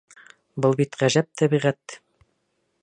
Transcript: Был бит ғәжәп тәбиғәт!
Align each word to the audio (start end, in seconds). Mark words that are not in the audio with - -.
Был 0.65 0.73
бит 0.79 0.97
ғәжәп 1.03 1.29
тәбиғәт! 1.41 1.99